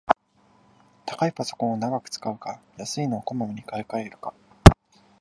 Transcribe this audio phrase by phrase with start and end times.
[1.05, 4.33] 高いパソコンを長く使うか、安いのをこまめに買いかえるか